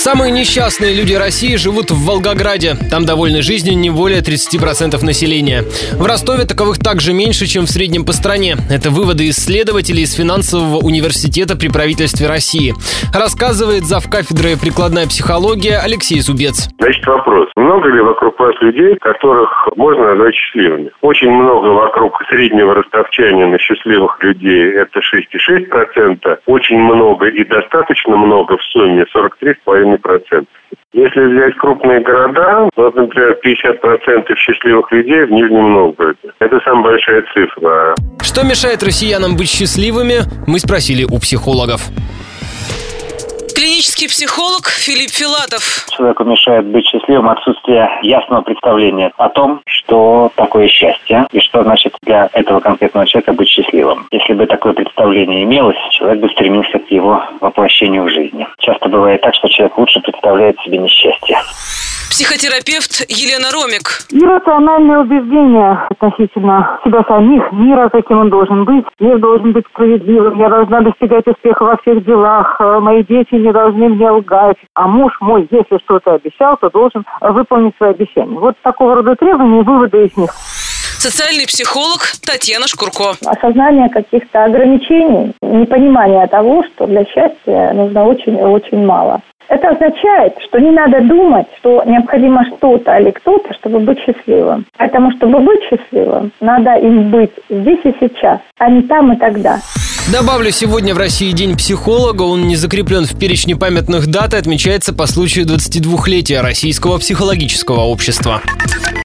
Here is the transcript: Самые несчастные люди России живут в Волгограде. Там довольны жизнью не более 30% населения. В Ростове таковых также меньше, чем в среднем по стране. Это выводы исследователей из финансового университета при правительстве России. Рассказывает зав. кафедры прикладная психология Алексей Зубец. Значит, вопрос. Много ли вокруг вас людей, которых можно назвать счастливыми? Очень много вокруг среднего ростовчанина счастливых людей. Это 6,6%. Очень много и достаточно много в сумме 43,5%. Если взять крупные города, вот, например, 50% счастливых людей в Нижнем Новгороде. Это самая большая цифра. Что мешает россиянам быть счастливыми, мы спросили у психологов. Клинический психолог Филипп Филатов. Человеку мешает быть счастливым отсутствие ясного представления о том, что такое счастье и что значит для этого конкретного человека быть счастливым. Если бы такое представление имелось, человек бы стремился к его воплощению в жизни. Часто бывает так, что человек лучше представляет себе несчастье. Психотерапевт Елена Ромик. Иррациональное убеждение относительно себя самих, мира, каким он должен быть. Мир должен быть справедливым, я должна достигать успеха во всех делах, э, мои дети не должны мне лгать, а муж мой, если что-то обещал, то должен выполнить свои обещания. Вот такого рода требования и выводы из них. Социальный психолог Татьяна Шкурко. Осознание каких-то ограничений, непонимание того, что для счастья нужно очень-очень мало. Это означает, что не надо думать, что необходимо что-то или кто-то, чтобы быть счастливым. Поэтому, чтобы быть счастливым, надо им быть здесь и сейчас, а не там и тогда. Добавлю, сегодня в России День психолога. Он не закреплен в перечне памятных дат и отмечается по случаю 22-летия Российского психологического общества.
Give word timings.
Самые 0.00 0.32
несчастные 0.32 0.96
люди 0.96 1.12
России 1.12 1.56
живут 1.56 1.90
в 1.90 2.06
Волгограде. 2.06 2.72
Там 2.90 3.04
довольны 3.04 3.42
жизнью 3.42 3.76
не 3.76 3.90
более 3.90 4.20
30% 4.20 4.96
населения. 5.04 5.64
В 5.92 6.06
Ростове 6.06 6.46
таковых 6.46 6.78
также 6.78 7.12
меньше, 7.12 7.44
чем 7.44 7.66
в 7.66 7.68
среднем 7.68 8.06
по 8.06 8.12
стране. 8.12 8.56
Это 8.70 8.88
выводы 8.88 9.28
исследователей 9.28 10.04
из 10.04 10.14
финансового 10.14 10.78
университета 10.78 11.54
при 11.54 11.68
правительстве 11.68 12.28
России. 12.28 12.72
Рассказывает 13.12 13.84
зав. 13.84 14.08
кафедры 14.08 14.56
прикладная 14.56 15.04
психология 15.04 15.76
Алексей 15.84 16.20
Зубец. 16.20 16.70
Значит, 16.78 17.06
вопрос. 17.06 17.50
Много 17.56 17.90
ли 17.90 18.00
вокруг 18.00 18.40
вас 18.40 18.54
людей, 18.62 18.96
которых 19.02 19.68
можно 19.76 20.14
назвать 20.14 20.34
счастливыми? 20.34 20.92
Очень 21.02 21.30
много 21.30 21.66
вокруг 21.76 22.16
среднего 22.30 22.72
ростовчанина 22.72 23.58
счастливых 23.58 24.16
людей. 24.22 24.72
Это 24.80 25.00
6,6%. 25.00 26.38
Очень 26.46 26.78
много 26.78 27.26
и 27.28 27.44
достаточно 27.44 28.16
много 28.16 28.56
в 28.56 28.62
сумме 28.72 29.04
43,5%. 29.14 29.89
Если 30.92 31.20
взять 31.20 31.56
крупные 31.56 32.00
города, 32.00 32.68
вот, 32.76 32.94
например, 32.96 33.38
50% 33.44 34.36
счастливых 34.36 34.90
людей 34.90 35.24
в 35.24 35.30
Нижнем 35.30 35.72
Новгороде. 35.72 36.18
Это 36.40 36.60
самая 36.64 36.92
большая 36.92 37.24
цифра. 37.32 37.94
Что 38.20 38.44
мешает 38.44 38.82
россиянам 38.82 39.36
быть 39.36 39.48
счастливыми, 39.48 40.20
мы 40.46 40.58
спросили 40.58 41.04
у 41.04 41.18
психологов. 41.18 41.82
Клинический 43.70 44.08
психолог 44.08 44.66
Филипп 44.66 45.10
Филатов. 45.12 45.86
Человеку 45.96 46.24
мешает 46.24 46.66
быть 46.66 46.84
счастливым 46.86 47.28
отсутствие 47.28 47.88
ясного 48.02 48.42
представления 48.42 49.12
о 49.16 49.28
том, 49.28 49.60
что 49.64 50.32
такое 50.34 50.66
счастье 50.66 51.28
и 51.30 51.38
что 51.38 51.62
значит 51.62 51.94
для 52.02 52.28
этого 52.32 52.58
конкретного 52.58 53.06
человека 53.06 53.32
быть 53.32 53.48
счастливым. 53.48 54.08
Если 54.10 54.32
бы 54.32 54.46
такое 54.46 54.72
представление 54.72 55.44
имелось, 55.44 55.76
человек 55.92 56.20
бы 56.20 56.28
стремился 56.30 56.80
к 56.80 56.90
его 56.90 57.22
воплощению 57.40 58.06
в 58.06 58.08
жизни. 58.08 58.44
Часто 58.58 58.88
бывает 58.88 59.20
так, 59.20 59.36
что 59.36 59.48
человек 59.48 59.78
лучше 59.78 60.00
представляет 60.00 60.58
себе 60.62 60.78
несчастье. 60.78 61.38
Психотерапевт 62.20 63.08
Елена 63.08 63.48
Ромик. 63.50 64.04
Иррациональное 64.12 64.98
убеждение 64.98 65.72
относительно 65.88 66.78
себя 66.84 67.02
самих, 67.08 67.50
мира, 67.50 67.88
каким 67.88 68.18
он 68.18 68.28
должен 68.28 68.66
быть. 68.66 68.84
Мир 68.98 69.18
должен 69.20 69.52
быть 69.52 69.64
справедливым, 69.72 70.38
я 70.38 70.50
должна 70.50 70.82
достигать 70.82 71.26
успеха 71.26 71.64
во 71.64 71.78
всех 71.78 72.04
делах, 72.04 72.60
э, 72.60 72.78
мои 72.80 73.02
дети 73.04 73.36
не 73.36 73.50
должны 73.50 73.88
мне 73.88 74.10
лгать, 74.10 74.58
а 74.74 74.86
муж 74.86 75.14
мой, 75.22 75.48
если 75.50 75.78
что-то 75.78 76.12
обещал, 76.12 76.58
то 76.58 76.68
должен 76.68 77.06
выполнить 77.22 77.74
свои 77.78 77.92
обещания. 77.92 78.38
Вот 78.38 78.54
такого 78.62 78.96
рода 78.96 79.16
требования 79.16 79.60
и 79.60 79.64
выводы 79.64 80.04
из 80.04 80.14
них. 80.18 80.30
Социальный 80.98 81.46
психолог 81.46 82.00
Татьяна 82.20 82.68
Шкурко. 82.68 83.16
Осознание 83.24 83.88
каких-то 83.88 84.44
ограничений, 84.44 85.32
непонимание 85.40 86.26
того, 86.26 86.64
что 86.64 86.86
для 86.86 87.02
счастья 87.06 87.72
нужно 87.72 88.04
очень-очень 88.04 88.84
мало. 88.84 89.22
Это 89.48 89.70
означает, 89.70 90.34
что 90.46 90.58
не 90.58 90.70
надо 90.70 91.00
думать, 91.00 91.46
что 91.58 91.82
необходимо 91.84 92.44
что-то 92.56 92.96
или 92.98 93.10
кто-то, 93.10 93.52
чтобы 93.54 93.80
быть 93.80 93.98
счастливым. 94.00 94.66
Поэтому, 94.76 95.10
чтобы 95.12 95.40
быть 95.40 95.60
счастливым, 95.68 96.32
надо 96.40 96.74
им 96.76 97.10
быть 97.10 97.32
здесь 97.48 97.80
и 97.84 97.94
сейчас, 98.00 98.40
а 98.58 98.70
не 98.70 98.82
там 98.82 99.12
и 99.12 99.16
тогда. 99.16 99.60
Добавлю, 100.12 100.50
сегодня 100.50 100.94
в 100.94 100.98
России 100.98 101.30
День 101.32 101.56
психолога. 101.56 102.22
Он 102.22 102.48
не 102.48 102.56
закреплен 102.56 103.04
в 103.04 103.18
перечне 103.18 103.54
памятных 103.54 104.08
дат 104.08 104.34
и 104.34 104.36
отмечается 104.36 104.92
по 104.92 105.06
случаю 105.06 105.46
22-летия 105.46 106.40
Российского 106.42 106.98
психологического 106.98 107.80
общества. 107.80 108.40